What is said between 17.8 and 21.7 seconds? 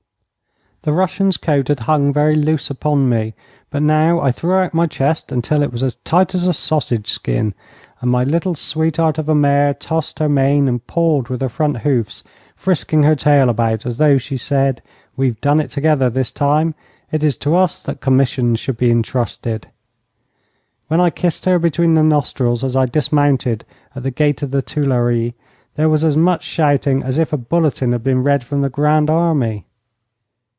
that commissions should be intrusted.' When I kissed her